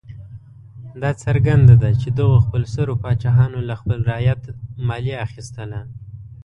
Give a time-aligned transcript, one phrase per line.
[1.01, 4.41] دا څرګنده ده چې دغو خپلسرو پاچاهانو له خپل رعیت
[4.87, 5.79] مالیه اخیستله.